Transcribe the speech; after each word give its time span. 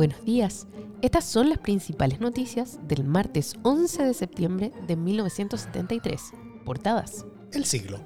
Buenos 0.00 0.24
días. 0.24 0.66
Estas 1.02 1.26
son 1.26 1.50
las 1.50 1.58
principales 1.58 2.20
noticias 2.20 2.78
del 2.88 3.04
martes 3.04 3.56
11 3.64 4.02
de 4.04 4.14
septiembre 4.14 4.72
de 4.86 4.96
1973. 4.96 6.22
Portadas. 6.64 7.26
El 7.52 7.66
siglo. 7.66 7.98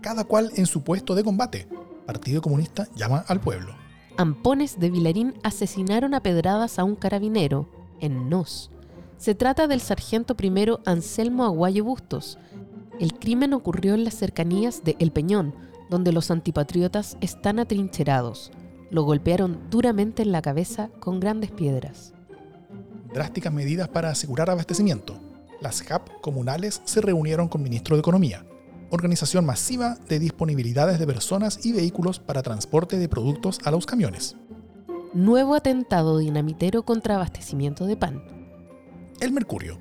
Cada 0.00 0.24
cual 0.24 0.50
en 0.56 0.66
su 0.66 0.82
puesto 0.82 1.14
de 1.14 1.22
combate. 1.22 1.68
Partido 2.06 2.42
Comunista 2.42 2.88
llama 2.96 3.24
al 3.28 3.38
pueblo. 3.38 3.72
Ampones 4.16 4.80
de 4.80 4.90
Vilarín 4.90 5.34
asesinaron 5.44 6.12
a 6.12 6.24
pedradas 6.24 6.80
a 6.80 6.82
un 6.82 6.96
carabinero 6.96 7.68
en 8.00 8.28
Nos. 8.28 8.72
Se 9.16 9.36
trata 9.36 9.68
del 9.68 9.80
sargento 9.80 10.36
primero 10.36 10.80
Anselmo 10.86 11.44
Aguayo 11.44 11.84
Bustos. 11.84 12.36
El 12.98 13.14
crimen 13.14 13.52
ocurrió 13.52 13.94
en 13.94 14.02
las 14.02 14.14
cercanías 14.14 14.82
de 14.82 14.96
El 14.98 15.12
Peñón, 15.12 15.54
donde 15.88 16.10
los 16.10 16.32
antipatriotas 16.32 17.16
están 17.20 17.60
atrincherados 17.60 18.50
lo 18.90 19.02
golpearon 19.02 19.58
duramente 19.70 20.22
en 20.22 20.32
la 20.32 20.42
cabeza 20.42 20.90
con 21.00 21.20
grandes 21.20 21.50
piedras. 21.50 22.12
Drásticas 23.12 23.52
medidas 23.52 23.88
para 23.88 24.10
asegurar 24.10 24.50
abastecimiento. 24.50 25.18
Las 25.60 25.88
HAP 25.90 26.20
comunales 26.20 26.82
se 26.84 27.00
reunieron 27.00 27.48
con 27.48 27.62
ministro 27.62 27.96
de 27.96 28.00
Economía. 28.00 28.44
Organización 28.90 29.44
masiva 29.44 29.98
de 30.08 30.18
disponibilidades 30.18 30.98
de 30.98 31.06
personas 31.06 31.64
y 31.64 31.72
vehículos 31.72 32.18
para 32.20 32.42
transporte 32.42 32.98
de 32.98 33.08
productos 33.08 33.58
a 33.64 33.70
los 33.70 33.84
camiones. 33.84 34.36
Nuevo 35.12 35.54
atentado 35.54 36.18
dinamitero 36.18 36.84
contra 36.84 37.16
abastecimiento 37.16 37.86
de 37.86 37.96
pan. 37.96 38.22
El 39.20 39.32
Mercurio. 39.32 39.78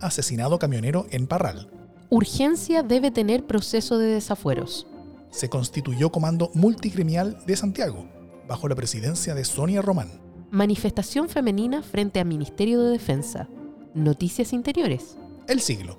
Asesinado 0.00 0.58
camionero 0.58 1.06
en 1.10 1.26
Parral. 1.26 1.70
Urgencia 2.10 2.82
debe 2.82 3.10
tener 3.10 3.46
proceso 3.46 3.98
de 3.98 4.06
desafueros. 4.06 4.86
Se 5.30 5.48
constituyó 5.48 6.10
Comando 6.10 6.50
Multigremial 6.54 7.38
de 7.46 7.56
Santiago 7.56 8.21
bajo 8.48 8.68
la 8.68 8.74
presidencia 8.74 9.34
de 9.34 9.44
Sonia 9.44 9.82
Román. 9.82 10.20
Manifestación 10.50 11.28
femenina 11.28 11.82
frente 11.82 12.20
al 12.20 12.26
Ministerio 12.26 12.82
de 12.82 12.90
Defensa. 12.90 13.48
Noticias 13.94 14.52
interiores. 14.52 15.16
El 15.48 15.60
siglo. 15.60 15.96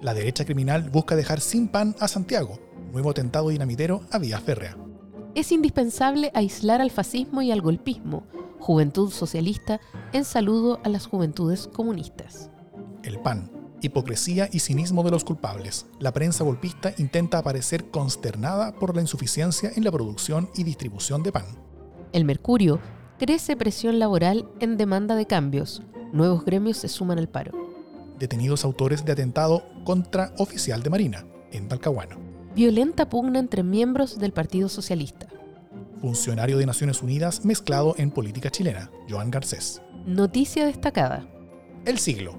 La 0.00 0.14
derecha 0.14 0.44
criminal 0.44 0.90
busca 0.90 1.16
dejar 1.16 1.40
sin 1.40 1.68
pan 1.68 1.94
a 2.00 2.08
Santiago. 2.08 2.58
Nuevo 2.92 3.10
atentado 3.10 3.50
dinamitero 3.50 4.02
a 4.10 4.18
Vía 4.18 4.40
Férrea. 4.40 4.76
Es 5.34 5.52
indispensable 5.52 6.30
aislar 6.34 6.80
al 6.80 6.90
fascismo 6.90 7.42
y 7.42 7.52
al 7.52 7.60
golpismo. 7.60 8.24
Juventud 8.58 9.10
socialista 9.10 9.80
en 10.12 10.24
saludo 10.24 10.80
a 10.84 10.88
las 10.88 11.06
juventudes 11.06 11.66
comunistas. 11.66 12.50
El 13.02 13.20
PAN. 13.20 13.50
Hipocresía 13.82 14.48
y 14.52 14.60
cinismo 14.60 15.02
de 15.02 15.10
los 15.10 15.24
culpables. 15.24 15.86
La 15.98 16.12
prensa 16.12 16.44
golpista 16.44 16.92
intenta 16.98 17.38
aparecer 17.38 17.90
consternada 17.90 18.72
por 18.72 18.94
la 18.94 19.00
insuficiencia 19.00 19.72
en 19.74 19.84
la 19.84 19.92
producción 19.92 20.50
y 20.54 20.64
distribución 20.64 21.22
de 21.22 21.32
pan. 21.32 21.46
El 22.12 22.24
Mercurio 22.24 22.80
crece 23.18 23.56
presión 23.56 23.98
laboral 23.98 24.48
en 24.58 24.76
demanda 24.76 25.14
de 25.14 25.26
cambios. 25.26 25.82
Nuevos 26.12 26.44
gremios 26.44 26.78
se 26.78 26.88
suman 26.88 27.18
al 27.18 27.28
paro. 27.28 27.52
Detenidos 28.18 28.64
autores 28.64 29.04
de 29.04 29.12
atentado 29.12 29.62
contra 29.84 30.32
oficial 30.38 30.82
de 30.82 30.90
Marina, 30.90 31.24
en 31.52 31.68
Talcahuano. 31.68 32.16
Violenta 32.54 33.08
pugna 33.08 33.38
entre 33.38 33.62
miembros 33.62 34.18
del 34.18 34.32
Partido 34.32 34.68
Socialista. 34.68 35.28
Funcionario 36.00 36.58
de 36.58 36.66
Naciones 36.66 37.02
Unidas 37.02 37.44
mezclado 37.44 37.94
en 37.96 38.10
política 38.10 38.50
chilena, 38.50 38.90
Joan 39.08 39.30
Garcés. 39.30 39.80
Noticia 40.04 40.66
destacada. 40.66 41.28
El 41.84 41.98
siglo. 41.98 42.34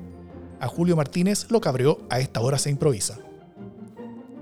A 0.59 0.67
Julio 0.67 0.95
Martínez 0.97 1.49
lo 1.49 1.61
cabreó, 1.61 1.99
a 2.09 2.19
esta 2.19 2.41
hora 2.41 2.57
se 2.57 2.69
improvisa. 2.69 3.19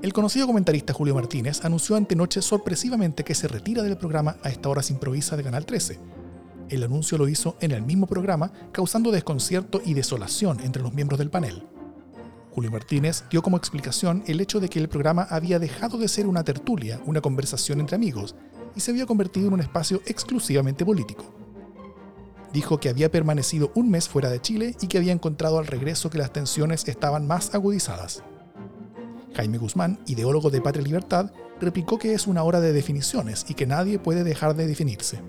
El 0.02 0.14
conocido 0.14 0.48
comentarista 0.48 0.94
Julio 0.94 1.14
Martínez 1.14 1.66
anunció 1.66 1.98
antenoche 1.98 2.42
sorpresivamente 2.42 3.26
que 3.26 3.36
se 3.36 3.50
retira 3.50 3.84
del 3.84 3.98
programa 3.98 4.38
A 4.44 4.50
esta 4.50 4.70
hora 4.70 4.82
se 4.82 4.94
improvisa 4.94 5.36
de 5.36 5.44
Canal 5.44 5.66
13. 5.66 6.00
El 6.70 6.84
anuncio 6.86 7.18
lo 7.18 7.28
hizo 7.28 7.58
en 7.60 7.72
el 7.72 7.82
mismo 7.82 8.08
programa, 8.08 8.54
causando 8.72 9.12
desconcierto 9.12 9.82
y 9.84 9.96
desolación 9.96 10.62
entre 10.62 10.82
los 10.82 10.94
miembros 10.94 11.20
del 11.20 11.30
panel. 11.30 11.68
Julio 12.52 12.72
Martínez 12.72 13.26
dio 13.30 13.42
como 13.42 13.58
explicación 13.58 14.24
el 14.26 14.40
hecho 14.40 14.62
de 14.62 14.70
que 14.70 14.80
el 14.80 14.88
programa 14.88 15.24
había 15.30 15.60
dejado 15.60 15.98
de 15.98 16.08
ser 16.08 16.28
una 16.28 16.46
tertulia, 16.46 17.02
una 17.06 17.20
conversación 17.20 17.82
entre 17.82 17.98
amigos, 17.98 18.36
y 18.78 18.80
se 18.80 18.92
había 18.92 19.06
convertido 19.06 19.48
en 19.48 19.54
un 19.56 19.60
espacio 19.60 20.02
exclusivamente 20.06 20.86
político. 20.86 21.26
Dijo 22.54 22.80
que 22.80 22.88
había 22.88 23.12
permanecido 23.12 23.74
un 23.76 23.92
mes 23.92 24.08
fuera 24.08 24.30
de 24.30 24.40
Chile 24.40 24.78
y 24.82 24.88
que 24.88 24.98
había 24.98 25.12
encontrado 25.12 25.60
al 25.60 25.68
regreso 25.68 26.10
que 26.10 26.20
las 26.20 26.32
tensiones 26.32 26.88
estaban 26.88 27.28
más 27.28 27.54
agudizadas. 27.54 28.24
Jaime 29.40 29.58
Guzmán, 29.58 29.98
ideólogo 30.06 30.50
de 30.50 30.60
Patria 30.60 30.82
y 30.82 30.88
Libertad, 30.88 31.32
replicó 31.62 31.98
que 31.98 32.14
es 32.14 32.28
una 32.28 32.44
hora 32.44 32.60
de 32.60 32.74
definiciones 32.74 33.46
y 33.48 33.54
que 33.54 33.66
nadie 33.66 33.98
puede 33.98 34.26
dejar 34.26 34.54
de 34.54 34.68
definirse. 34.68 35.22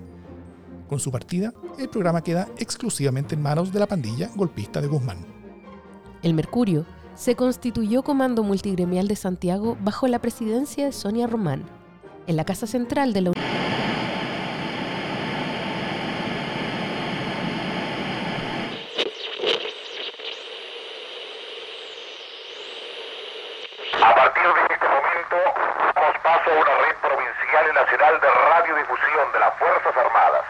Con 0.89 0.99
su 0.99 1.13
partida, 1.13 1.53
el 1.79 1.87
programa 1.87 2.21
queda 2.21 2.49
exclusivamente 2.57 3.35
en 3.35 3.41
manos 3.41 3.71
de 3.71 3.79
la 3.79 3.87
pandilla 3.87 4.29
golpista 4.35 4.81
de 4.81 4.87
Guzmán. 4.87 5.19
El 6.23 6.33
Mercurio 6.33 6.85
se 7.15 7.37
constituyó 7.37 8.03
Comando 8.03 8.43
Multigremial 8.43 9.07
de 9.07 9.15
Santiago 9.15 9.77
bajo 9.81 10.09
la 10.09 10.19
presidencia 10.19 10.87
de 10.87 10.91
Sonia 10.91 11.25
Román, 11.25 11.63
en 12.27 12.35
la 12.35 12.43
Casa 12.43 12.67
Central 12.67 13.13
de 13.13 13.21
la 13.21 13.31
de 28.01 28.29
Radiodifusión 28.29 29.31
de 29.31 29.39
las 29.39 29.53
Fuerzas 29.55 29.95
Armadas. 29.95 30.43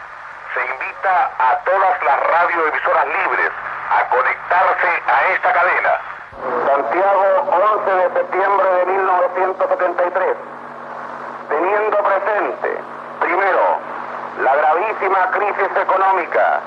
Se 0.54 0.60
invita 0.60 1.30
a 1.38 1.56
todas 1.64 2.02
las 2.02 2.20
radioemisoras 2.26 3.06
libres 3.06 3.52
a 3.90 4.08
conectarse 4.08 4.88
a 5.06 5.32
esta 5.32 5.52
cadena. 5.52 6.00
Santiago, 6.66 7.24
11 7.76 7.90
de 7.92 8.12
septiembre 8.14 8.68
de 8.74 8.86
1973. 8.86 10.36
Teniendo 11.48 11.96
presente, 11.98 12.80
primero, 13.20 13.78
la 14.42 14.56
gravísima 14.56 15.30
crisis 15.32 15.76
económica, 15.76 16.60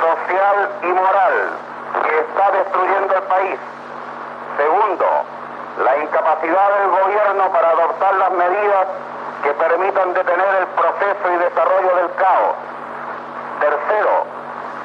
social 0.00 0.70
y 0.82 0.86
moral 0.86 1.50
que 2.02 2.18
está 2.20 2.50
destruyendo 2.52 3.14
el 3.16 3.22
país. 3.22 3.58
Segundo, 4.56 5.06
la 5.84 5.96
incapacidad 5.98 6.68
del 6.78 6.90
gobierno 6.90 7.52
para 7.52 7.68
adoptar 7.70 8.14
las 8.14 8.30
medidas 8.32 8.86
que 9.42 9.50
permitan 9.54 10.14
detener 10.14 10.54
el 10.60 10.66
proceso 10.78 11.24
y 11.32 11.36
desarrollo 11.36 11.96
del 11.96 12.14
caos. 12.14 12.54
Tercero, 13.60 14.26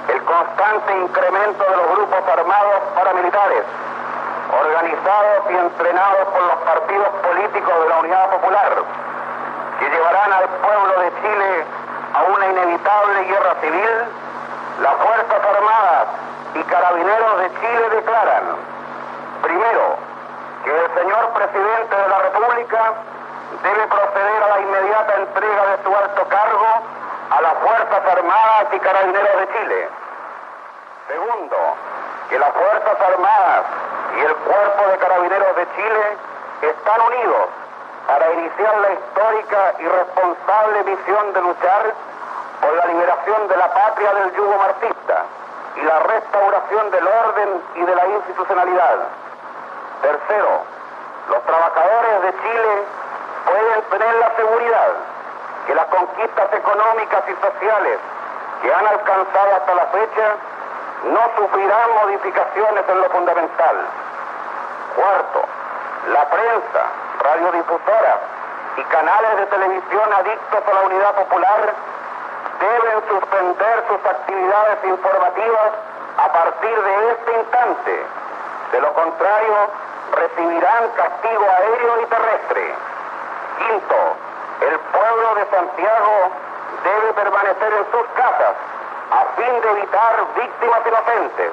el 0.08 0.24
constante 0.24 0.98
incremento 0.98 1.64
de 1.64 1.78
los 1.78 1.88
grupos 1.96 2.22
armados 2.28 2.80
paramilitares, 2.96 3.64
organizados 4.50 5.52
y 5.52 5.56
entrenados 5.58 6.28
por 6.34 6.42
los 6.42 6.58
partidos 6.66 7.10
políticos 7.22 7.74
de 7.84 7.90
la 7.90 8.00
Unidad 8.00 8.30
Popular, 8.30 8.72
que 9.80 9.90
llevarán 9.90 10.34
al 10.34 10.48
pueblo 10.50 11.02
de 11.02 11.12
Chile 11.22 11.66
a 12.14 12.24
una 12.24 12.48
inevitable 12.48 13.24
guerra 13.26 13.54
civil, 13.62 13.94
las 14.82 14.94
Fuerzas 14.96 15.42
Armadas 15.46 16.08
y 16.56 16.64
Carabineros 16.64 17.40
de 17.40 17.50
Chile 17.60 17.90
declaran, 17.92 18.44
primero, 19.44 19.87
que 20.68 20.76
el 20.76 20.94
señor 20.96 21.30
presidente 21.30 21.96
de 21.96 22.08
la 22.10 22.20
República 22.20 22.92
debe 23.64 23.88
proceder 23.88 24.44
a 24.44 24.48
la 24.50 24.60
inmediata 24.60 25.16
entrega 25.16 25.66
de 25.66 25.84
su 25.84 25.96
alto 25.96 26.28
cargo 26.28 26.68
a 27.32 27.42
las 27.42 27.54
Fuerzas 27.54 28.02
Armadas 28.12 28.68
y 28.74 28.80
Carabineros 28.80 29.40
de 29.40 29.48
Chile. 29.48 29.90
Segundo, 31.08 31.58
que 32.30 32.40
las 32.40 32.52
Fuerzas 32.52 32.98
Armadas 33.00 33.64
y 34.18 34.20
el 34.26 34.36
Cuerpo 34.36 34.92
de 34.92 34.98
Carabineros 34.98 35.56
de 35.56 35.68
Chile 35.76 36.18
están 36.62 37.00
unidos 37.02 37.48
para 38.08 38.34
iniciar 38.34 38.78
la 38.80 38.92
histórica 38.92 39.74
y 39.80 39.88
responsable 39.88 40.84
misión 40.84 41.32
de 41.32 41.42
luchar 41.44 41.94
por 42.60 42.74
la 42.74 42.86
liberación 42.88 43.48
de 43.48 43.56
la 43.56 43.74
patria 43.74 44.14
del 44.16 44.36
yugo 44.36 44.58
marxista 44.58 45.24
y 45.78 45.82
la 45.82 46.00
restauración 46.00 46.92
del 46.92 47.08
orden 47.08 47.50
y 47.76 47.82
de 47.86 47.96
la 47.96 48.06
institucionalidad. 48.06 49.27
Tercero, 50.08 50.64
los 51.28 51.44
trabajadores 51.44 52.22
de 52.22 52.32
Chile 52.40 52.84
pueden 53.44 53.82
tener 53.90 54.16
la 54.16 54.36
seguridad 54.38 54.92
que 55.68 55.76
las 55.76 55.86
conquistas 55.88 56.54
económicas 56.54 57.24
y 57.28 57.36
sociales 57.46 58.00
que 58.62 58.74
han 58.74 58.88
alcanzado 58.88 59.56
hasta 59.58 59.76
la 59.76 59.86
fecha 59.88 60.28
no 61.12 61.20
sufrirán 61.36 61.90
modificaciones 62.04 62.84
en 62.88 63.02
lo 63.02 63.10
fundamental. 63.10 63.76
Cuarto, 64.96 65.44
la 66.08 66.30
prensa, 66.30 66.84
radiodifusoras 67.24 68.20
y 68.78 68.84
canales 68.84 69.38
de 69.40 69.46
televisión 69.48 70.14
adictos 70.14 70.64
a 70.72 70.74
la 70.74 70.82
unidad 70.88 71.16
popular 71.16 71.74
deben 72.62 73.10
suspender 73.10 73.84
sus 73.90 74.06
actividades 74.06 74.86
informativas 74.86 75.72
a 76.18 76.32
partir 76.32 76.82
de 76.82 77.12
este 77.12 77.40
instante. 77.40 78.06
De 78.72 78.82
lo 78.82 78.94
contrario, 78.94 79.56
recibirán 80.14 80.90
castigo 80.96 81.46
aéreo 81.50 82.02
y 82.02 82.06
terrestre. 82.06 82.74
Quinto, 83.58 83.96
el 84.62 84.80
pueblo 84.80 85.36
de 85.36 85.46
Santiago 85.50 86.32
debe 86.84 87.14
permanecer 87.14 87.74
en 87.74 87.86
sus 87.92 88.08
casas 88.16 88.54
a 89.12 89.26
fin 89.36 89.62
de 89.62 89.70
evitar 89.72 90.26
víctimas 90.36 90.82
inocentes. 90.86 91.52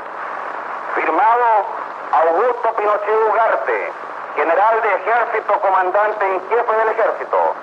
Firmado 0.95 1.67
Augusto 2.13 2.73
Pinochet 2.77 3.29
Ugarte, 3.29 3.93
general 4.37 4.83
de 4.83 4.95
ejército, 4.95 5.61
comandante 5.61 6.27
en 6.27 6.49
jefe 6.49 6.73
del 6.73 6.89
ejército. 6.89 7.55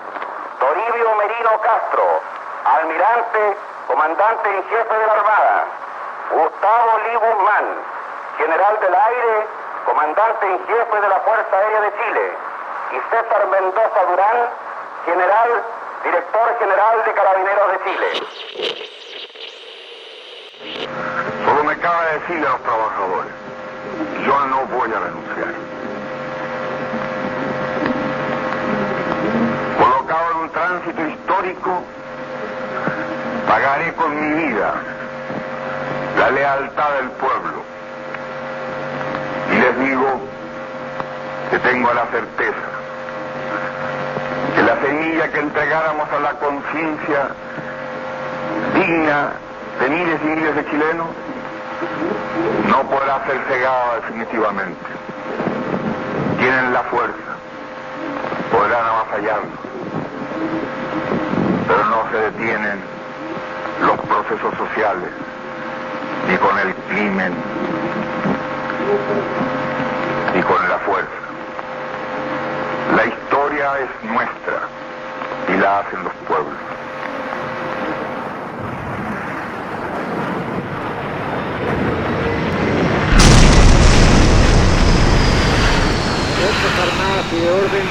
Toribio 0.59 1.15
Merino 1.15 1.61
Castro, 1.61 2.03
almirante, 2.65 3.57
comandante 3.87 4.49
en 4.49 4.63
jefe 4.63 4.93
de 4.93 5.07
la 5.07 5.13
Armada. 5.13 5.65
Gustavo 6.31 6.97
Lee 7.05 7.15
Guzmán, 7.15 7.65
general 8.37 8.79
del 8.79 8.95
aire, 8.95 9.47
comandante 9.85 10.45
en 10.47 10.59
jefe 10.65 11.01
de 11.01 11.09
la 11.09 11.19
Fuerza 11.21 11.57
Aérea 11.57 11.81
de 11.81 11.91
Chile. 11.91 12.33
Y 12.91 12.95
César 13.09 13.47
Mendoza 13.47 14.05
Durán, 14.09 14.49
general, 15.05 15.63
director 16.03 16.59
general 16.59 17.03
de 17.05 17.13
Carabineros 17.13 17.71
de 17.71 17.79
Chile. 17.85 18.07
Solo 21.45 21.63
me 21.63 21.77
cabe 21.77 22.19
decirle 22.19 22.47
a 22.47 22.51
los 22.51 22.61
trabajadores, 22.61 23.33
yo 24.25 24.45
no 24.47 24.65
voy 24.65 24.93
a 24.93 24.99
renunciar. 24.99 25.53
Colocado 29.77 30.31
en 30.31 30.37
un 30.37 30.49
tránsito 30.49 31.01
histórico, 31.07 31.83
pagaré 33.47 33.93
con 33.93 34.15
mi 34.15 34.47
vida 34.47 34.73
la 36.17 36.29
lealtad 36.31 36.91
del 36.93 37.09
pueblo. 37.11 37.63
Y 39.51 39.55
les 39.55 39.79
digo 39.79 40.19
que 41.49 41.59
tengo 41.71 41.93
la 41.93 42.05
certeza 42.07 42.67
que 44.53 44.61
la 44.61 44.75
semilla 44.81 45.31
que 45.31 45.39
entregáramos 45.39 46.05
a 46.11 46.19
la 46.19 46.33
conciencia 46.33 47.29
digna 48.73 49.31
de 49.79 49.89
miles 49.89 50.19
y 50.21 50.27
miles 50.27 50.55
de 50.55 50.65
chilenos 50.65 51.07
no 52.67 52.83
podrá 52.89 53.25
ser 53.25 53.39
cegada 53.47 53.95
definitivamente. 54.01 54.85
Tienen 56.39 56.73
la 56.73 56.83
fuerza, 56.83 57.31
podrán 58.51 58.85
avasallarnos, 58.85 59.59
pero 61.69 61.85
no 61.85 62.11
se 62.11 62.17
detienen 62.17 62.81
los 63.79 63.97
procesos 64.01 64.53
sociales 64.57 65.09
ni 66.27 66.35
con 66.35 66.59
el 66.59 66.75
crimen 66.89 67.33
ni 70.35 70.41
con 70.41 70.69
la 70.69 70.77
fuerza. 70.79 71.20
Es 73.61 74.09
nuestra 74.09 74.59
y 75.47 75.57
la 75.61 75.79
hacen 75.81 76.03
los 76.03 76.13
pueblos. 76.27 76.57
Fuerzas 86.39 86.79
Armadas 86.89 87.25
y 87.31 87.39
de 87.39 87.51
Orden 87.51 87.87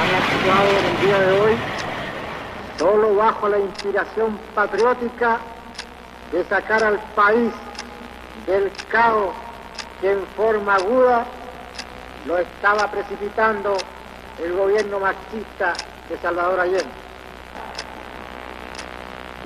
han 0.00 0.10
actuado 0.16 0.70
en 0.70 0.84
el 0.86 1.00
día 1.06 1.18
de 1.20 1.40
hoy 1.40 1.56
solo 2.78 3.14
bajo 3.14 3.48
la 3.48 3.60
inspiración 3.60 4.40
patriótica 4.56 5.38
de 6.32 6.44
sacar 6.46 6.82
al 6.82 6.98
país 7.14 7.52
del 8.48 8.72
caos 8.90 9.34
que 10.00 10.10
en 10.10 10.26
forma 10.36 10.74
aguda 10.74 11.26
lo 12.26 12.38
estaba 12.38 12.90
precipitando 12.90 13.76
el 14.42 14.52
gobierno 14.54 14.98
marxista 14.98 15.72
de 16.08 16.18
Salvador 16.18 16.60
Allende. 16.60 16.84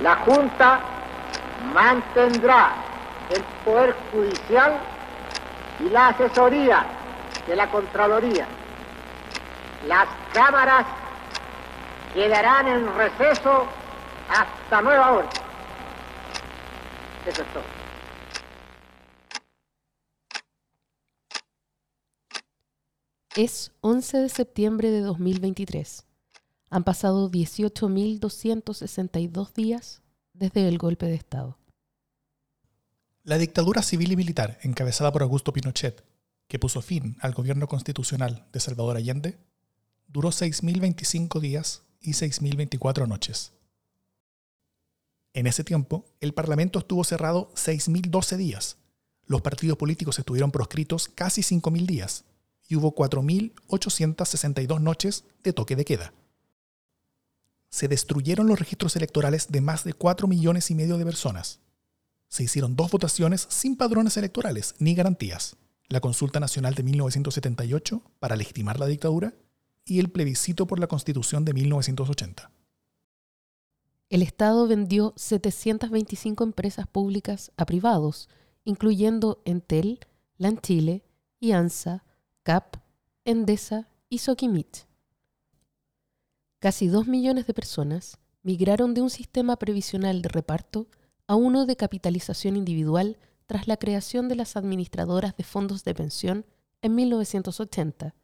La 0.01 0.15
Junta 0.17 0.79
mantendrá 1.73 2.73
el 3.29 3.43
poder 3.65 3.95
judicial 4.11 4.77
y 5.79 5.89
la 5.89 6.09
asesoría 6.09 6.85
de 7.45 7.55
la 7.55 7.67
Contraloría. 7.69 8.47
Las 9.87 10.07
cámaras 10.33 10.85
quedarán 12.13 12.67
en 12.67 12.95
receso 12.95 13.65
hasta 14.29 14.81
nueva 14.81 15.11
orden. 15.11 15.29
Eso 17.25 17.41
es 17.41 17.47
todo. 17.49 17.76
Es 23.37 23.71
11 23.81 24.17
de 24.17 24.29
septiembre 24.29 24.89
de 24.89 25.01
2023. 25.01 26.07
Han 26.71 26.83
pasado 26.83 27.29
18.262 27.29 29.53
días 29.53 30.01
desde 30.33 30.67
el 30.67 30.79
golpe 30.79 31.05
de 31.05 31.13
Estado. 31.13 31.59
La 33.21 33.37
dictadura 33.37 33.83
civil 33.83 34.11
y 34.11 34.15
militar 34.15 34.57
encabezada 34.63 35.11
por 35.11 35.21
Augusto 35.21 35.53
Pinochet, 35.53 36.03
que 36.47 36.57
puso 36.57 36.81
fin 36.81 37.15
al 37.19 37.35
gobierno 37.35 37.67
constitucional 37.67 38.47
de 38.51 38.59
Salvador 38.59 38.97
Allende, 38.97 39.37
duró 40.07 40.29
6.025 40.29 41.39
días 41.39 41.83
y 42.01 42.13
6.024 42.13 43.07
noches. 43.07 43.53
En 45.33 45.45
ese 45.45 45.63
tiempo, 45.63 46.05
el 46.21 46.33
Parlamento 46.33 46.79
estuvo 46.79 47.03
cerrado 47.03 47.51
6.012 47.53 48.35
días, 48.35 48.77
los 49.27 49.43
partidos 49.43 49.77
políticos 49.77 50.17
estuvieron 50.17 50.49
proscritos 50.49 51.07
casi 51.07 51.43
5.000 51.43 51.85
días 51.85 52.25
y 52.67 52.75
hubo 52.75 52.93
4.862 52.93 54.79
noches 54.81 55.23
de 55.43 55.53
toque 55.53 55.75
de 55.75 55.85
queda. 55.85 56.13
Se 57.69 57.87
destruyeron 57.87 58.47
los 58.47 58.59
registros 58.59 58.95
electorales 58.95 59.47
de 59.49 59.61
más 59.61 59.83
de 59.83 59.93
4 59.93 60.27
millones 60.27 60.71
y 60.71 60.75
medio 60.75 60.97
de 60.97 61.05
personas. 61.05 61.59
Se 62.29 62.43
hicieron 62.43 62.75
dos 62.75 62.91
votaciones 62.91 63.47
sin 63.49 63.75
padrones 63.75 64.17
electorales 64.17 64.75
ni 64.79 64.95
garantías. 64.95 65.55
La 65.89 66.01
Consulta 66.01 66.39
Nacional 66.39 66.75
de 66.75 66.83
1978 66.83 68.01
para 68.19 68.35
legitimar 68.35 68.79
la 68.79 68.87
dictadura 68.87 69.33
y 69.85 69.99
el 69.99 70.09
plebiscito 70.09 70.67
por 70.67 70.79
la 70.79 70.87
Constitución 70.87 71.45
de 71.45 71.53
1980. 71.53 72.51
El 74.09 74.21
Estado 74.21 74.67
vendió 74.67 75.13
725 75.15 76.43
empresas 76.43 76.87
públicas 76.87 77.51
a 77.57 77.65
privados, 77.65 78.29
incluyendo 78.63 79.41
Entel, 79.45 79.99
Lanchile, 80.37 81.03
IANSA, 81.39 82.03
CAP, 82.47 82.77
Endesa 83.25 83.89
y 84.07 84.19
Soquimich. 84.19 84.87
Casi 86.59 86.87
dos 86.87 87.05
millones 87.05 87.45
de 87.45 87.53
personas 87.53 88.19
migraron 88.41 88.93
de 88.93 89.01
un 89.01 89.09
sistema 89.09 89.57
previsional 89.57 90.21
de 90.21 90.29
reparto 90.29 90.87
a 91.27 91.35
uno 91.35 91.65
de 91.65 91.75
capitalización 91.75 92.55
individual 92.55 93.17
tras 93.47 93.67
la 93.67 93.75
creación 93.75 94.29
de 94.29 94.35
las 94.37 94.55
administradoras 94.55 95.35
de 95.35 95.43
fondos 95.43 95.83
de 95.83 95.93
pensión 95.93 96.45
en 96.81 96.95
1980. 96.95 98.15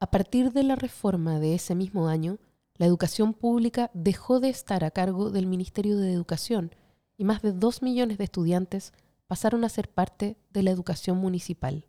A 0.00 0.10
partir 0.10 0.52
de 0.52 0.64
la 0.64 0.76
reforma 0.76 1.40
de 1.40 1.54
ese 1.54 1.74
mismo 1.74 2.08
año, 2.08 2.36
la 2.74 2.84
educación 2.84 3.32
pública 3.32 3.90
dejó 3.94 4.38
de 4.38 4.50
estar 4.50 4.84
a 4.84 4.90
cargo 4.90 5.30
del 5.30 5.46
Ministerio 5.46 5.96
de 5.96 6.12
Educación 6.12 6.74
y 7.16 7.24
más 7.24 7.40
de 7.40 7.52
dos 7.52 7.80
millones 7.80 8.18
de 8.18 8.24
estudiantes 8.24 8.92
pasaron 9.26 9.64
a 9.64 9.70
ser 9.70 9.88
parte 9.88 10.36
de 10.50 10.62
la 10.62 10.72
educación 10.72 11.16
municipal. 11.16 11.86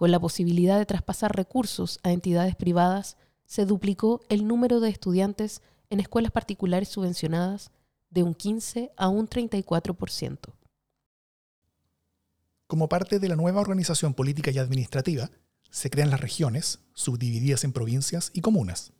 Con 0.00 0.12
la 0.12 0.18
posibilidad 0.18 0.78
de 0.78 0.86
traspasar 0.86 1.36
recursos 1.36 2.00
a 2.02 2.10
entidades 2.10 2.56
privadas, 2.56 3.18
se 3.44 3.66
duplicó 3.66 4.22
el 4.30 4.48
número 4.48 4.80
de 4.80 4.88
estudiantes 4.88 5.60
en 5.90 6.00
escuelas 6.00 6.32
particulares 6.32 6.88
subvencionadas 6.88 7.70
de 8.08 8.22
un 8.22 8.34
15 8.34 8.92
a 8.96 9.08
un 9.08 9.28
34%. 9.28 10.38
Como 12.66 12.88
parte 12.88 13.18
de 13.18 13.28
la 13.28 13.36
nueva 13.36 13.60
organización 13.60 14.14
política 14.14 14.50
y 14.50 14.56
administrativa, 14.56 15.30
se 15.68 15.90
crean 15.90 16.08
las 16.08 16.22
regiones, 16.22 16.78
subdivididas 16.94 17.64
en 17.64 17.74
provincias 17.74 18.30
y 18.32 18.40
comunas. 18.40 18.94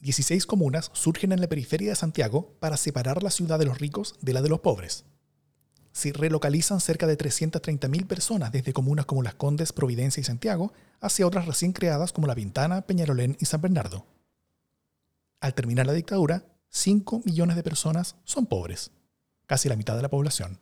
16 0.00 0.44
comunas 0.44 0.90
surgen 0.92 1.30
en 1.30 1.40
la 1.40 1.46
periferia 1.46 1.90
de 1.90 1.94
Santiago 1.94 2.56
para 2.58 2.76
separar 2.76 3.22
la 3.22 3.30
ciudad 3.30 3.60
de 3.60 3.66
los 3.66 3.78
ricos 3.78 4.16
de 4.22 4.32
la 4.32 4.42
de 4.42 4.48
los 4.48 4.58
pobres. 4.58 5.04
Se 5.96 6.12
relocalizan 6.12 6.78
cerca 6.80 7.06
de 7.06 7.16
330.000 7.16 8.06
personas 8.06 8.52
desde 8.52 8.74
comunas 8.74 9.06
como 9.06 9.22
Las 9.22 9.34
Condes, 9.34 9.72
Providencia 9.72 10.20
y 10.20 10.24
Santiago 10.24 10.74
hacia 11.00 11.26
otras 11.26 11.46
recién 11.46 11.72
creadas 11.72 12.12
como 12.12 12.26
La 12.26 12.34
Pintana, 12.34 12.82
Peñarolén 12.82 13.34
y 13.40 13.46
San 13.46 13.62
Bernardo. 13.62 14.04
Al 15.40 15.54
terminar 15.54 15.86
la 15.86 15.94
dictadura, 15.94 16.44
5 16.68 17.22
millones 17.24 17.56
de 17.56 17.62
personas 17.62 18.16
son 18.24 18.44
pobres, 18.44 18.90
casi 19.46 19.70
la 19.70 19.76
mitad 19.76 19.96
de 19.96 20.02
la 20.02 20.10
población. 20.10 20.60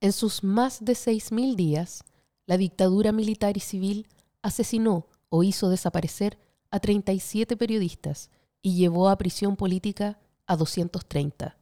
En 0.00 0.14
sus 0.14 0.42
más 0.42 0.82
de 0.82 0.94
6.000 0.94 1.54
días, 1.54 2.04
la 2.46 2.56
dictadura 2.56 3.12
militar 3.12 3.58
y 3.58 3.60
civil 3.60 4.06
asesinó 4.40 5.06
o 5.28 5.42
hizo 5.42 5.68
desaparecer 5.68 6.38
a 6.70 6.80
37 6.80 7.58
periodistas 7.58 8.30
y 8.62 8.76
llevó 8.76 9.10
a 9.10 9.18
prisión 9.18 9.56
política 9.56 10.18
a 10.46 10.56
230. 10.56 11.57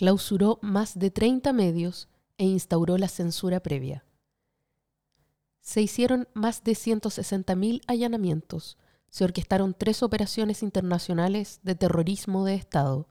Clausuró 0.00 0.58
más 0.62 0.98
de 0.98 1.10
30 1.10 1.52
medios 1.52 2.08
e 2.38 2.46
instauró 2.46 2.96
la 2.96 3.06
censura 3.06 3.60
previa. 3.60 4.02
Se 5.60 5.82
hicieron 5.82 6.26
más 6.32 6.64
de 6.64 6.72
160.000 6.72 7.82
allanamientos, 7.86 8.78
se 9.10 9.24
orquestaron 9.24 9.74
tres 9.76 10.02
operaciones 10.02 10.62
internacionales 10.62 11.60
de 11.64 11.74
terrorismo 11.74 12.46
de 12.46 12.54
Estado. 12.54 13.10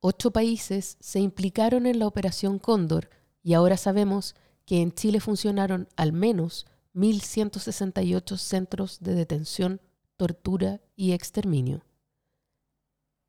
Ocho 0.00 0.30
países 0.30 0.96
se 0.98 1.20
implicaron 1.20 1.84
en 1.84 1.98
la 1.98 2.06
Operación 2.06 2.58
Cóndor 2.58 3.10
y 3.42 3.52
ahora 3.52 3.76
sabemos 3.76 4.36
que 4.64 4.80
en 4.80 4.92
Chile 4.92 5.20
funcionaron 5.20 5.88
al 5.94 6.14
menos 6.14 6.68
1.168 6.94 8.38
centros 8.38 9.00
de 9.00 9.12
detención, 9.12 9.82
tortura 10.16 10.80
y 10.96 11.12
exterminio. 11.12 11.82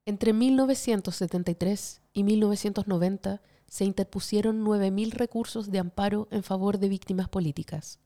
Entre 0.06 0.34
1973 0.34 2.02
y 2.14 2.24
1990 2.24 3.42
se 3.68 3.86
interpusieron 3.86 4.66
9.000 4.66 5.12
recursos 5.12 5.72
de 5.72 5.80
amparo 5.80 6.28
en 6.32 6.44
favor 6.44 6.80
de 6.80 6.90
víctimas 6.90 7.30
políticas. 7.30 8.00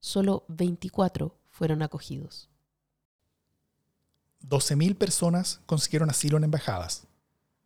Solo 0.00 0.44
24 0.48 1.36
fueron 1.50 1.82
acogidos. 1.82 2.48
12.000 4.42 4.96
personas 4.96 5.60
consiguieron 5.66 6.10
asilo 6.10 6.36
en 6.36 6.44
embajadas. 6.44 7.06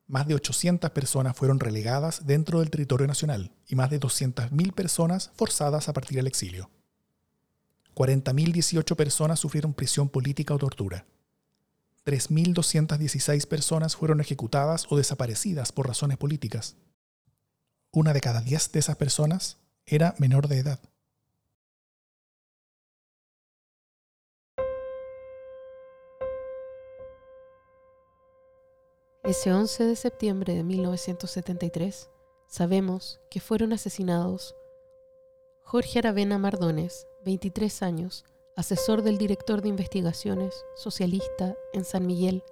Más 0.06 0.26
de 0.26 0.34
800 0.34 0.90
personas 0.90 1.36
fueron 1.36 1.60
relegadas 1.60 2.26
dentro 2.26 2.60
del 2.60 2.70
territorio 2.70 3.06
nacional 3.06 3.52
y 3.66 3.76
más 3.76 3.90
de 3.90 4.00
200.000 4.00 4.72
personas 4.72 5.30
forzadas 5.34 5.88
a 5.88 5.92
partir 5.92 6.18
al 6.18 6.26
exilio. 6.26 6.70
40.018 7.94 8.96
personas 8.96 9.40
sufrieron 9.40 9.74
prisión 9.74 10.08
política 10.08 10.54
o 10.54 10.58
tortura. 10.58 11.04
3.216 12.08 13.46
personas 13.46 13.94
fueron 13.94 14.22
ejecutadas 14.22 14.86
o 14.88 14.96
desaparecidas 14.96 15.72
por 15.72 15.86
razones 15.86 16.16
políticas. 16.16 16.76
Una 17.92 18.14
de 18.14 18.22
cada 18.22 18.40
10 18.40 18.72
de 18.72 18.78
esas 18.78 18.96
personas 18.96 19.58
era 19.84 20.14
menor 20.16 20.48
de 20.48 20.58
edad. 20.58 20.80
Ese 29.22 29.52
11 29.52 29.84
de 29.84 29.96
septiembre 29.96 30.54
de 30.54 30.64
1973, 30.64 32.08
sabemos 32.46 33.20
que 33.30 33.40
fueron 33.40 33.74
asesinados 33.74 34.54
Jorge 35.62 35.98
Aravena 35.98 36.38
Mardones, 36.38 37.06
23 37.26 37.82
años, 37.82 38.24
asesor 38.58 39.02
del 39.02 39.18
director 39.18 39.62
de 39.62 39.68
investigaciones 39.68 40.66
socialista 40.74 41.54
en 41.72 41.84
San 41.84 42.08
Miguel, 42.08 42.42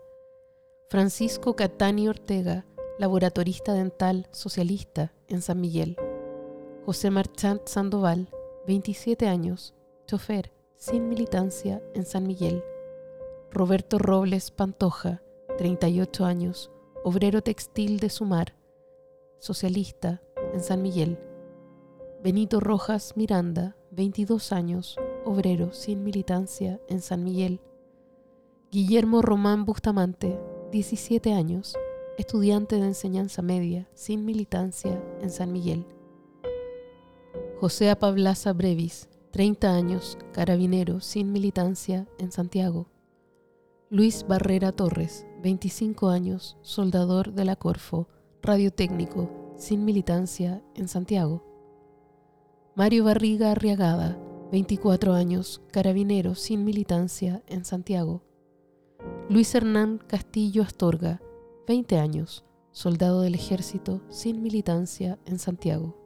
Francisco 0.89 1.57
Catani 1.57 2.09
Ortega, 2.09 2.65
laboratorista 2.97 3.73
dental 3.73 4.29
socialista 4.31 5.13
en 5.27 5.43
San 5.43 5.61
Miguel, 5.61 5.97
José 6.85 7.11
Marchant 7.11 7.67
Sandoval, 7.67 8.29
27 8.69 9.27
años, 9.27 9.75
chofer 10.07 10.53
sin 10.77 11.09
militancia 11.09 11.83
en 11.93 12.07
San 12.07 12.25
Miguel, 12.25 12.63
Roberto 13.51 13.99
Robles 13.99 14.53
Pantoja, 14.53 15.23
38 15.59 16.25
años, 16.25 16.71
obrero 17.03 17.43
textil 17.43 17.99
de 17.99 18.11
Sumar, 18.11 18.55
socialista 19.41 20.23
en 20.55 20.63
San 20.63 20.83
Miguel. 20.83 21.19
Benito 22.23 22.61
Rojas 22.61 23.17
Miranda, 23.17 23.77
22 23.91 24.53
años, 24.53 24.97
obrero 25.27 25.73
sin 25.73 26.05
militancia 26.05 26.81
en 26.89 27.03
San 27.03 27.25
Miguel. 27.25 27.61
Guillermo 28.71 29.21
Román 29.21 29.65
Bustamante, 29.65 30.41
17 30.73 31.33
años, 31.33 31.77
estudiante 32.17 32.77
de 32.77 32.87
enseñanza 32.87 33.43
media 33.43 33.89
sin 33.95 34.25
militancia 34.25 35.03
en 35.21 35.31
San 35.31 35.53
Miguel. 35.53 35.85
José 37.61 37.91
Apablaza 37.91 38.53
Brevis, 38.53 39.09
30 39.33 39.75
años, 39.75 40.19
carabinero 40.33 41.01
sin 41.01 41.33
militancia 41.33 42.07
en 42.19 42.33
Santiago. 42.33 42.89
Luis 43.91 44.27
Barrera 44.27 44.73
Torres, 44.73 45.27
25 45.43 46.09
años, 46.09 46.57
soldador 46.63 47.33
de 47.33 47.45
la 47.45 47.57
Corfo, 47.57 48.09
radiotécnico, 48.43 49.55
sin 49.57 49.85
militancia 49.85 50.63
en 50.75 50.89
Santiago. 50.89 51.45
Mario 52.75 53.05
Barriga 53.05 53.53
Arriagada, 53.53 54.19
24 54.53 55.13
años, 55.13 55.61
carabinero 55.73 56.37
sin 56.37 56.65
militancia 56.65 57.43
en 57.49 57.65
Santiago. 57.65 58.23
Luis 59.29 59.53
Hernán 59.55 59.99
Castillo 59.99 60.63
Astorga, 60.63 61.21
20 61.67 61.99
años, 61.99 62.45
soldado 62.71 63.23
del 63.23 63.35
ejército 63.35 64.03
sin 64.09 64.43
militancia 64.43 65.19
en 65.27 65.41
Santiago. 65.41 65.97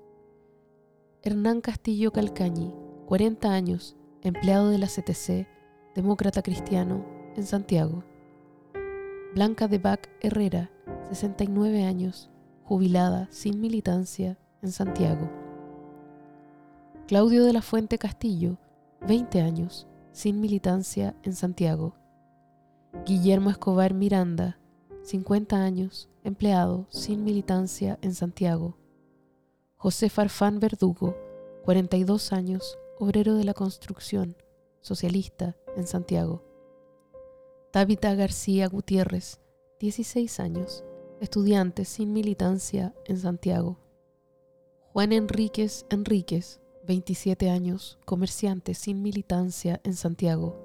Hernán 1.22 1.60
Castillo 1.60 2.12
Calcañi, 2.12 2.72
40 3.06 3.52
años, 3.52 3.96
empleado 4.22 4.70
de 4.70 4.78
la 4.78 4.86
CTC, 4.86 5.46
demócrata 5.94 6.40
cristiano 6.42 7.04
en 7.36 7.44
Santiago. 7.44 8.04
Blanca 9.34 9.68
de 9.68 9.78
Bac 9.78 10.08
Herrera, 10.22 10.70
69 11.10 11.84
años, 11.84 12.30
jubilada 12.64 13.28
sin 13.30 13.60
militancia 13.60 14.38
en 14.62 14.72
Santiago. 14.72 15.39
Claudio 17.10 17.44
de 17.44 17.52
la 17.52 17.60
Fuente 17.60 17.98
Castillo, 17.98 18.56
20 19.08 19.40
años, 19.40 19.88
sin 20.12 20.40
militancia 20.40 21.16
en 21.24 21.34
Santiago. 21.34 21.96
Guillermo 23.04 23.50
Escobar 23.50 23.94
Miranda, 23.94 24.60
50 25.02 25.56
años, 25.56 26.08
empleado 26.22 26.86
sin 26.88 27.24
militancia 27.24 27.98
en 28.00 28.14
Santiago. 28.14 28.78
José 29.74 30.08
Farfán 30.08 30.60
Verdugo, 30.60 31.16
42 31.64 32.32
años, 32.32 32.78
obrero 33.00 33.34
de 33.34 33.42
la 33.42 33.54
construcción, 33.54 34.36
socialista 34.80 35.56
en 35.76 35.88
Santiago. 35.88 36.44
Tabitha 37.72 38.14
García 38.14 38.68
Gutiérrez, 38.68 39.40
16 39.80 40.38
años, 40.38 40.84
estudiante 41.20 41.86
sin 41.86 42.12
militancia 42.12 42.94
en 43.04 43.18
Santiago. 43.18 43.80
Juan 44.92 45.10
Enríquez 45.10 45.86
Enríquez, 45.90 46.60
27 46.90 47.50
años, 47.50 48.00
comerciante 48.04 48.74
sin 48.74 49.00
militancia 49.00 49.80
en 49.84 49.94
Santiago. 49.94 50.56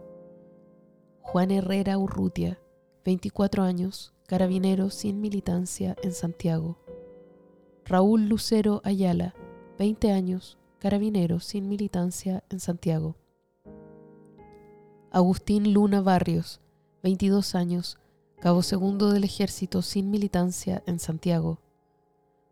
Juan 1.21 1.51
Herrera 1.51 1.99
Urrutia, 1.99 2.59
24 3.03 3.61
años, 3.61 4.11
carabinero 4.25 4.89
sin 4.89 5.21
militancia 5.21 5.95
en 6.01 6.13
Santiago. 6.13 6.79
Raúl 7.85 8.27
Lucero 8.27 8.81
Ayala, 8.83 9.35
20 9.77 10.11
años, 10.13 10.57
carabinero 10.79 11.39
sin 11.39 11.69
militancia 11.69 12.43
en 12.49 12.59
Santiago. 12.59 13.15
Agustín 15.11 15.73
Luna 15.73 16.01
Barrios, 16.01 16.59
22 17.03 17.53
años, 17.53 17.99
cabo 18.39 18.63
segundo 18.63 19.11
del 19.11 19.25
ejército 19.25 19.83
sin 19.83 20.09
militancia 20.09 20.81
en 20.87 20.97
Santiago. 20.97 21.59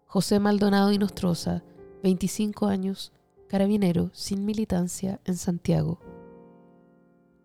José 0.06 0.40
Maldonado 0.40 0.92
y 0.92 1.00
Nostroza, 1.00 1.64
25 2.04 2.68
años, 2.68 3.12
carabinero 3.54 4.10
sin 4.14 4.46
militancia 4.46 5.20
en 5.26 5.38
Santiago. 5.38 6.00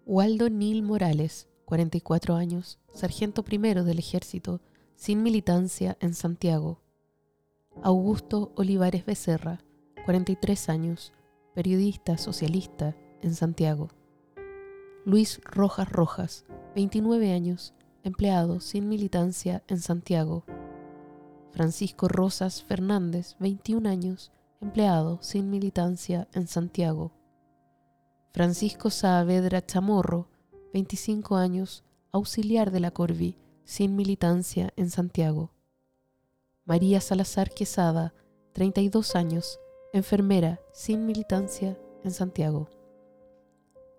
Waldo 0.06 0.48
Nil 0.48 0.82
Morales, 0.82 1.48
44 1.66 2.34
años, 2.34 2.78
sargento 2.94 3.44
primero 3.44 3.84
del 3.84 3.98
ejército 3.98 4.62
sin 4.96 5.22
militancia 5.22 5.98
en 6.00 6.14
Santiago. 6.14 6.80
Augusto 7.82 8.52
Olivares 8.56 9.04
Becerra, 9.04 9.60
43 10.06 10.70
años, 10.70 11.12
periodista 11.54 12.16
socialista 12.16 12.96
en 13.20 13.34
Santiago. 13.34 13.90
Luis 15.04 15.42
Rojas 15.44 15.92
Rojas, 15.92 16.46
29 16.74 17.34
años, 17.34 17.74
empleado 18.02 18.60
sin 18.60 18.88
militancia 18.88 19.62
en 19.68 19.78
Santiago. 19.78 20.46
Francisco 21.52 22.08
Rosas 22.08 22.62
Fernández, 22.62 23.36
21 23.40 23.86
años, 23.90 24.32
empleado 24.60 25.18
sin 25.22 25.50
militancia 25.50 26.28
en 26.32 26.48
Santiago. 26.48 27.12
Francisco 28.32 28.90
Saavedra 28.90 29.64
Chamorro, 29.64 30.28
25 30.72 31.36
años, 31.36 31.84
auxiliar 32.12 32.70
de 32.70 32.80
la 32.80 32.90
Corvi, 32.90 33.36
sin 33.64 33.96
militancia 33.96 34.72
en 34.76 34.90
Santiago. 34.90 35.52
María 36.64 37.00
Salazar 37.00 37.50
Quesada, 37.50 38.14
32 38.52 39.14
años, 39.14 39.60
enfermera 39.92 40.60
sin 40.72 41.06
militancia 41.06 41.78
en 42.04 42.10
Santiago. 42.10 42.68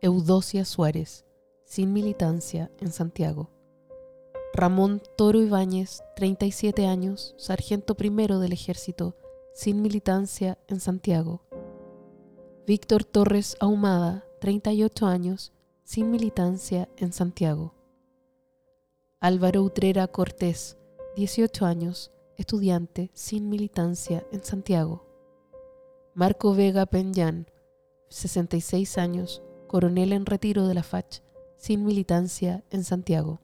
Eudocia 0.01 0.65
Suárez, 0.65 1.25
sin 1.65 1.93
militancia 1.93 2.71
en 2.79 2.91
Santiago. 2.91 3.49
Ramón 4.53 5.01
Toro 5.17 5.41
Ibáñez, 5.41 6.03
37 6.15 6.87
años, 6.87 7.35
sargento 7.37 7.95
primero 7.95 8.39
del 8.39 8.53
ejército, 8.53 9.15
sin 9.59 9.81
militancia 9.81 10.57
en 10.69 10.79
Santiago. 10.79 11.41
Víctor 12.65 13.03
Torres 13.03 13.57
Ahumada, 13.59 14.23
38 14.39 15.05
años, 15.05 15.51
sin 15.83 16.09
militancia 16.11 16.87
en 16.95 17.11
Santiago. 17.11 17.73
Álvaro 19.19 19.61
Utrera 19.63 20.07
Cortés, 20.07 20.77
18 21.17 21.65
años, 21.65 22.09
estudiante 22.37 23.11
sin 23.13 23.49
militancia 23.49 24.25
en 24.31 24.45
Santiago. 24.45 25.05
Marco 26.13 26.55
Vega 26.55 26.85
Peñán, 26.85 27.45
66 28.07 28.97
años, 28.97 29.43
coronel 29.67 30.13
en 30.13 30.25
retiro 30.25 30.69
de 30.69 30.73
la 30.73 30.83
FACH, 30.83 31.19
sin 31.57 31.83
militancia 31.83 32.63
en 32.69 32.85
Santiago. 32.85 33.41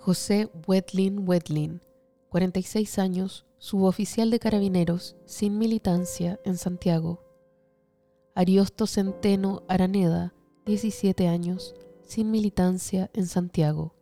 José 0.00 0.50
Wetlin 0.68 1.26
Wetlin, 1.26 1.80
46 2.28 2.98
años, 2.98 3.46
suboficial 3.64 4.30
de 4.30 4.38
carabineros, 4.38 5.16
sin 5.24 5.56
militancia 5.56 6.38
en 6.44 6.58
Santiago. 6.58 7.22
Ariosto 8.34 8.86
Centeno 8.86 9.62
Araneda, 9.68 10.34
17 10.66 11.28
años, 11.28 11.74
sin 12.02 12.30
militancia 12.30 13.10
en 13.14 13.26
Santiago. 13.26 13.94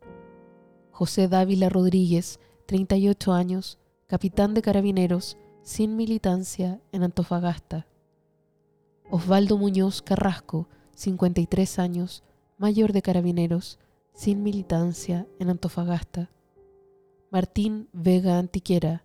José 0.90 1.28
Dávila 1.28 1.69
Rodríguez, 1.69 2.40
38 2.66 3.33
años, 3.33 3.78
capitán 4.09 4.52
de 4.52 4.62
carabineros, 4.62 5.38
sin 5.62 5.95
militancia 5.95 6.81
en 6.90 7.04
Antofagasta. 7.04 7.87
Osvaldo 9.12 9.59
Muñoz 9.59 10.02
Carrasco, 10.02 10.69
53 10.97 11.78
años, 11.78 12.25
mayor 12.59 12.92
de 12.92 13.02
carabineros, 13.02 13.78
sin 14.12 14.42
militancia 14.42 15.28
en 15.38 15.50
Antofagasta. 15.50 16.33
Martín 17.31 17.88
Vega 17.92 18.40
Antiquera, 18.40 19.04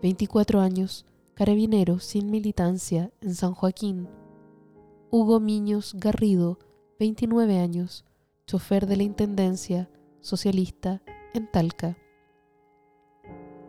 24 0.00 0.60
años, 0.60 1.06
carabinero 1.34 1.98
sin 1.98 2.30
militancia 2.30 3.10
en 3.20 3.34
San 3.34 3.52
Joaquín. 3.52 4.08
Hugo 5.10 5.40
Miños 5.40 5.94
Garrido, 5.94 6.60
29 7.00 7.58
años, 7.58 8.04
chofer 8.46 8.86
de 8.86 8.96
la 8.96 9.02
Intendencia, 9.02 9.90
socialista 10.20 11.02
en 11.34 11.50
Talca. 11.50 11.98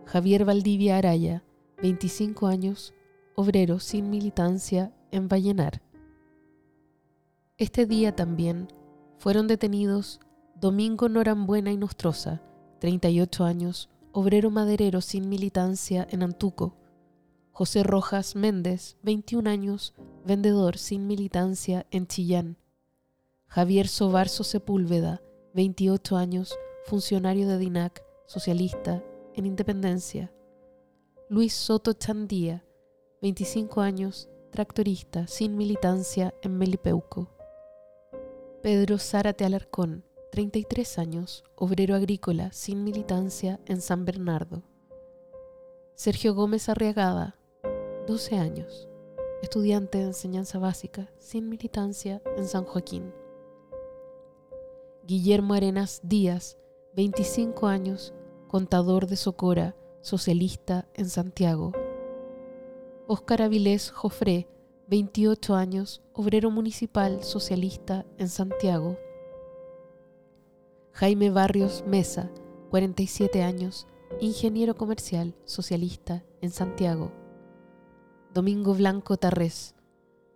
Javier 0.05 0.45
Valdivia 0.45 0.97
Araya, 0.97 1.43
25 1.81 2.45
años, 2.45 2.93
obrero 3.33 3.79
sin 3.79 4.11
militancia 4.11 4.93
en 5.09 5.29
Vallenar. 5.29 5.81
Este 7.57 7.87
día 7.87 8.15
también 8.15 8.67
fueron 9.17 9.47
detenidos 9.47 10.19
Domingo 10.53 11.09
Norambuena 11.09 11.71
y 11.71 11.77
Nostroza, 11.77 12.43
38 12.79 13.45
años, 13.45 13.89
obrero 14.11 14.49
maderero 14.49 15.01
sin 15.01 15.29
militancia 15.29 16.07
en 16.09 16.23
Antuco. 16.23 16.75
José 17.51 17.83
Rojas 17.83 18.35
Méndez, 18.35 18.97
21 19.03 19.49
años, 19.49 19.93
vendedor 20.25 20.77
sin 20.77 21.07
militancia 21.07 21.85
en 21.91 22.07
Chillán. 22.07 22.57
Javier 23.47 23.87
Sobarzo 23.87 24.43
Sepúlveda, 24.43 25.21
28 25.53 26.17
años, 26.17 26.57
funcionario 26.85 27.47
de 27.47 27.57
DINAC, 27.57 28.03
socialista, 28.27 29.03
en 29.35 29.45
Independencia. 29.45 30.31
Luis 31.29 31.53
Soto 31.53 31.93
Chandía, 31.93 32.65
25 33.21 33.81
años, 33.81 34.29
tractorista, 34.51 35.27
sin 35.27 35.57
militancia 35.57 36.33
en 36.41 36.57
Melipeuco. 36.57 37.29
Pedro 38.63 38.97
Zárate 38.97 39.45
Alarcón, 39.45 40.03
33 40.31 40.99
años, 40.99 41.43
obrero 41.55 41.95
agrícola 41.95 42.51
sin 42.53 42.83
militancia 42.83 43.59
en 43.65 43.81
San 43.81 44.05
Bernardo. 44.05 44.61
Sergio 45.95 46.35
Gómez 46.35 46.69
Arriagada, 46.69 47.35
12 48.05 48.37
años, 48.37 48.87
estudiante 49.41 49.97
de 49.97 50.03
enseñanza 50.03 50.59
básica 50.59 51.09
sin 51.17 51.49
militancia 51.49 52.21
en 52.37 52.47
San 52.47 52.63
Joaquín. 52.63 53.11
Guillermo 55.07 55.55
Arenas 55.55 55.99
Díaz, 56.03 56.59
25 56.95 57.65
años, 57.65 58.13
contador 58.47 59.07
de 59.07 59.15
Socora, 59.15 59.75
socialista 60.01 60.87
en 60.93 61.09
Santiago. 61.09 61.71
Óscar 63.07 63.41
Avilés 63.41 63.89
Jofré, 63.89 64.47
28 64.89 65.55
años, 65.55 66.03
obrero 66.13 66.51
municipal 66.51 67.23
socialista 67.23 68.05
en 68.19 68.29
Santiago. 68.29 68.97
Jaime 70.99 71.29
Barrios 71.29 71.85
Mesa, 71.87 72.29
47 72.71 73.41
años, 73.41 73.87
ingeniero 74.19 74.75
comercial 74.75 75.33
socialista 75.45 76.25
en 76.41 76.49
Santiago. 76.49 77.13
Domingo 78.33 78.73
Blanco 78.73 79.15
Tarrés, 79.15 79.75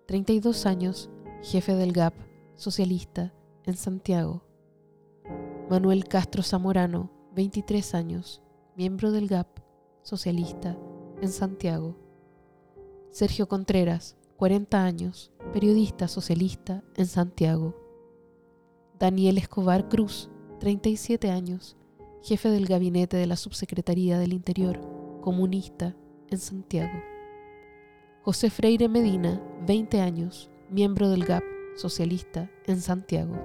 32 0.07 0.65
años, 0.65 1.09
jefe 1.41 1.75
del 1.75 1.91
GAP, 1.91 2.13
socialista 2.55 3.33
en 3.65 3.75
Santiago. 3.75 4.45
Manuel 5.69 6.07
Castro 6.07 6.43
Zamorano, 6.43 7.11
23 7.35 7.93
años, 7.93 8.41
miembro 8.77 9.11
del 9.11 9.27
GAP, 9.27 9.59
socialista 10.01 10.77
en 11.21 11.27
Santiago. 11.27 11.97
Sergio 13.11 13.49
Contreras, 13.49 14.15
40 14.37 14.81
años, 14.81 15.33
periodista 15.51 16.07
socialista 16.07 16.85
en 16.95 17.07
Santiago. 17.07 17.75
Daniel 18.97 19.37
Escobar 19.37 19.89
Cruz, 19.89 20.29
37 20.63 21.29
años, 21.29 21.75
jefe 22.23 22.47
del 22.47 22.67
gabinete 22.67 23.17
de 23.17 23.27
la 23.27 23.35
Subsecretaría 23.35 24.17
del 24.17 24.31
Interior, 24.31 24.79
comunista, 25.19 25.93
en 26.29 26.37
Santiago. 26.37 27.03
José 28.21 28.49
Freire 28.49 28.87
Medina, 28.87 29.43
20 29.67 29.99
años, 29.99 30.49
miembro 30.69 31.09
del 31.09 31.25
GAP, 31.25 31.43
socialista, 31.75 32.49
en 32.65 32.79
Santiago. 32.79 33.35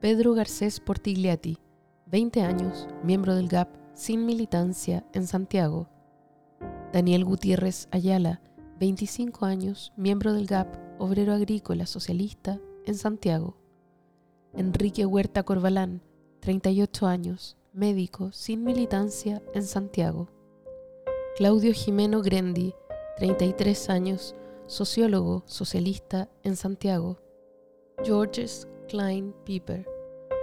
Pedro 0.00 0.32
Garcés 0.32 0.80
Portigliati, 0.80 1.58
20 2.06 2.40
años, 2.40 2.88
miembro 3.04 3.34
del 3.34 3.48
GAP, 3.48 3.68
sin 3.92 4.24
militancia, 4.24 5.04
en 5.12 5.26
Santiago. 5.26 5.90
Daniel 6.94 7.26
Gutiérrez 7.26 7.88
Ayala, 7.90 8.40
25 8.80 9.44
años, 9.44 9.92
miembro 9.98 10.32
del 10.32 10.46
GAP, 10.46 10.74
obrero 10.98 11.34
agrícola 11.34 11.84
socialista, 11.84 12.58
en 12.86 12.94
Santiago. 12.94 13.65
Enrique 14.56 15.04
Huerta 15.04 15.42
Corbalán, 15.42 16.00
38 16.40 17.06
años, 17.06 17.58
médico 17.74 18.32
sin 18.32 18.64
militancia 18.64 19.42
en 19.52 19.64
Santiago. 19.64 20.28
Claudio 21.36 21.74
Jimeno 21.74 22.22
Grendi, 22.22 22.74
33 23.18 23.90
años, 23.90 24.34
sociólogo 24.66 25.42
socialista 25.44 26.30
en 26.42 26.56
Santiago. 26.56 27.18
Georges 28.02 28.66
Klein 28.88 29.34
Piper, 29.44 29.86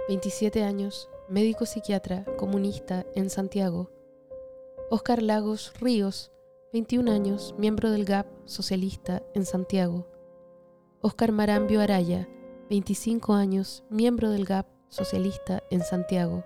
27 0.06 0.62
años, 0.62 1.08
médico 1.28 1.66
psiquiatra 1.66 2.24
comunista 2.36 3.04
en 3.16 3.30
Santiago. 3.30 3.90
Oscar 4.90 5.22
Lagos 5.22 5.72
Ríos, 5.80 6.30
21 6.72 7.10
años, 7.10 7.52
miembro 7.58 7.90
del 7.90 8.04
GAP 8.04 8.28
socialista 8.44 9.24
en 9.34 9.44
Santiago. 9.44 10.06
Oscar 11.00 11.32
Marambio 11.32 11.80
Araya, 11.80 12.28
25 12.74 13.34
años, 13.34 13.84
miembro 13.88 14.30
del 14.30 14.46
GAP 14.46 14.66
socialista 14.88 15.62
en 15.70 15.82
Santiago. 15.82 16.42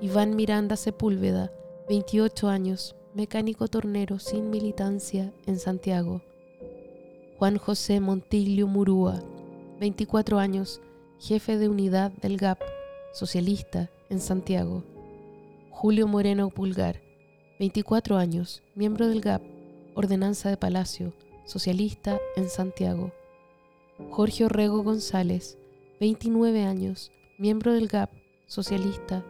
Iván 0.00 0.34
Miranda 0.34 0.74
Sepúlveda, 0.74 1.52
28 1.86 2.48
años, 2.48 2.96
mecánico 3.12 3.68
tornero 3.68 4.20
sin 4.20 4.48
militancia 4.48 5.34
en 5.44 5.58
Santiago. 5.58 6.22
Juan 7.36 7.58
José 7.58 8.00
Montiglio 8.00 8.68
Murúa, 8.68 9.22
24 9.78 10.38
años, 10.38 10.80
jefe 11.18 11.58
de 11.58 11.68
unidad 11.68 12.10
del 12.10 12.38
GAP, 12.38 12.62
socialista 13.12 13.90
en 14.08 14.20
Santiago. 14.20 14.82
Julio 15.68 16.08
Moreno 16.08 16.48
Pulgar, 16.48 17.02
24 17.58 18.16
años, 18.16 18.62
miembro 18.74 19.08
del 19.08 19.20
GAP, 19.20 19.42
ordenanza 19.94 20.48
de 20.48 20.56
Palacio, 20.56 21.12
socialista 21.44 22.18
en 22.34 22.48
Santiago. 22.48 23.12
Jorge 24.10 24.44
Orrego 24.44 24.84
González, 24.84 25.58
29 25.98 26.64
años, 26.64 27.10
miembro 27.36 27.72
del 27.72 27.88
GAP, 27.88 28.10
socialista, 28.46 29.24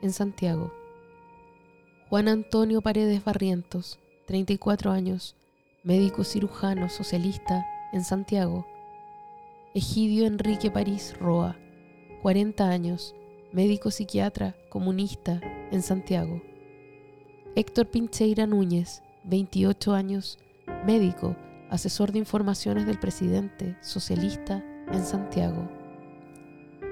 en 0.00 0.10
Santiago. 0.10 0.72
Juan 2.08 2.28
Antonio 2.28 2.80
Paredes 2.80 3.22
Barrientos, 3.22 3.98
34 4.26 4.90
años, 4.90 5.36
médico 5.84 6.24
cirujano 6.24 6.88
socialista, 6.88 7.66
en 7.92 8.04
Santiago. 8.04 8.66
Egidio 9.74 10.26
Enrique 10.26 10.70
París 10.70 11.14
Roa, 11.20 11.56
40 12.22 12.68
años, 12.68 13.14
médico 13.52 13.90
psiquiatra 13.90 14.56
comunista, 14.70 15.40
en 15.70 15.82
Santiago. 15.82 16.40
Héctor 17.54 17.86
Pincheira 17.88 18.46
Núñez, 18.46 19.02
28 19.24 19.92
años, 19.92 20.38
médico 20.86 21.36
asesor 21.70 22.12
de 22.12 22.18
informaciones 22.18 22.86
del 22.86 22.98
presidente 22.98 23.76
socialista 23.80 24.64
en 24.92 25.04
Santiago. 25.04 25.68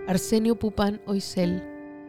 Arsenio 0.06 0.58
Pupán 0.58 1.00
Oisel, 1.06 1.62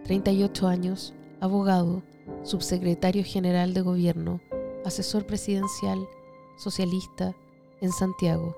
38 0.04 0.68
años, 0.68 1.14
abogado, 1.40 2.04
subsecretario 2.44 3.24
general 3.24 3.74
de 3.74 3.82
gobierno, 3.82 4.42
asesor 4.84 5.26
presidencial, 5.26 6.08
socialista, 6.58 7.36
en 7.82 7.92
Santiago. 7.92 8.56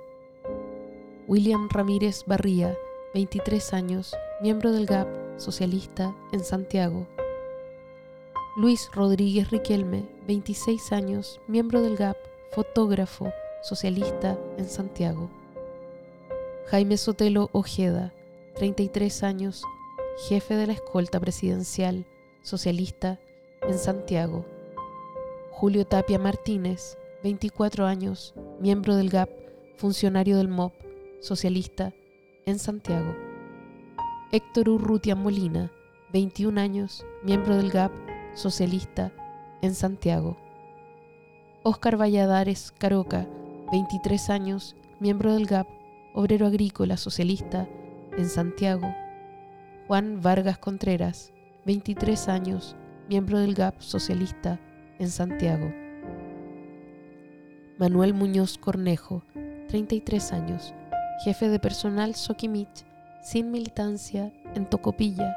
William 1.27 1.67
Ramírez 1.69 2.23
Barría, 2.25 2.75
23 3.13 3.73
años, 3.73 4.15
miembro 4.41 4.71
del 4.71 4.85
GAP, 4.85 5.07
socialista, 5.37 6.15
en 6.31 6.43
Santiago. 6.43 7.07
Luis 8.55 8.89
Rodríguez 8.93 9.51
Riquelme, 9.51 10.09
26 10.27 10.91
años, 10.93 11.39
miembro 11.47 11.81
del 11.81 11.95
GAP, 11.95 12.17
fotógrafo, 12.51 13.31
socialista, 13.61 14.37
en 14.57 14.67
Santiago. 14.67 15.29
Jaime 16.67 16.97
Sotelo 16.97 17.49
Ojeda, 17.53 18.13
33 18.55 19.23
años, 19.23 19.63
jefe 20.27 20.55
de 20.55 20.67
la 20.67 20.73
escolta 20.73 21.19
presidencial, 21.19 22.05
socialista, 22.41 23.19
en 23.61 23.77
Santiago. 23.77 24.45
Julio 25.51 25.85
Tapia 25.85 26.19
Martínez, 26.19 26.97
24 27.23 27.85
años, 27.85 28.33
miembro 28.59 28.95
del 28.95 29.09
GAP, 29.09 29.29
funcionario 29.77 30.37
del 30.37 30.47
MOP, 30.47 30.73
socialista, 31.19 31.93
en 32.45 32.59
Santiago. 32.59 33.15
Héctor 34.31 34.69
Urrutia 34.69 35.15
Molina, 35.15 35.71
21 36.13 36.59
años, 36.59 37.05
miembro 37.23 37.55
del 37.55 37.71
GAP, 37.71 37.91
socialista, 38.33 39.11
en 39.61 39.73
Santiago. 39.73 40.37
Óscar 41.63 41.97
Valladares 41.99 42.71
Caroca, 42.77 43.27
23 43.69 44.30
años, 44.30 44.77
miembro 45.01 45.34
del 45.34 45.45
GAP, 45.45 45.67
obrero 46.13 46.47
agrícola 46.47 46.95
socialista, 46.95 47.67
en 48.17 48.30
Santiago. 48.30 48.88
Juan 49.88 50.21
Vargas 50.21 50.58
Contreras, 50.58 51.34
23 51.65 52.30
años, 52.30 52.77
miembro 53.10 53.39
del 53.39 53.56
GAP 53.56 53.82
socialista, 53.82 54.58
en 54.99 55.10
Santiago. 55.10 55.69
Manuel 57.77 58.13
Muñoz 58.13 58.58
Cornejo, 58.58 59.23
33 59.67 60.32
años, 60.32 60.73
jefe 61.25 61.49
de 61.49 61.60
personal 61.60 62.15
Soquimich, 62.15 62.86
sin 63.21 63.51
militancia, 63.51 64.32
en 64.56 64.65
Tocopilla. 64.65 65.36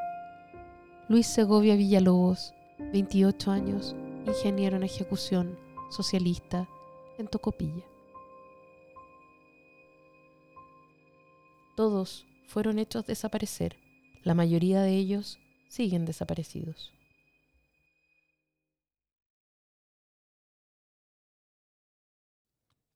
Luis 1.08 1.26
Segovia 1.26 1.74
Villalobos, 1.74 2.54
28 2.78 3.50
años, 3.50 3.96
ingeniero 4.24 4.76
en 4.76 4.84
ejecución, 4.84 5.58
socialista, 5.90 6.68
en 7.18 7.26
Tocopilla. 7.26 7.89
Todos 11.80 12.26
fueron 12.46 12.78
hechos 12.78 13.06
desaparecer. 13.06 13.78
La 14.22 14.34
mayoría 14.34 14.82
de 14.82 14.96
ellos 14.96 15.38
siguen 15.70 16.04
desaparecidos. 16.04 16.92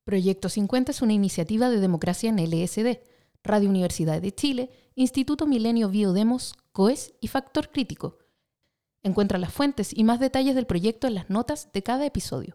Proyecto 0.04 0.50
50 0.50 0.90
es 0.90 1.00
una 1.00 1.14
iniciativa 1.14 1.70
de 1.70 1.80
democracia 1.80 2.28
en 2.28 2.36
LSD, 2.36 2.98
Radio 3.42 3.70
Universidad 3.70 4.20
de 4.20 4.34
Chile, 4.34 4.70
Instituto 4.96 5.46
Milenio 5.46 5.88
Biodemos, 5.88 6.54
COES 6.72 7.14
y 7.22 7.28
Factor 7.28 7.70
Crítico. 7.70 8.18
Encuentra 9.02 9.38
las 9.38 9.54
fuentes 9.54 9.96
y 9.96 10.04
más 10.04 10.20
detalles 10.20 10.54
del 10.54 10.66
proyecto 10.66 11.06
en 11.06 11.14
las 11.14 11.30
notas 11.30 11.72
de 11.72 11.82
cada 11.82 12.04
episodio. 12.04 12.54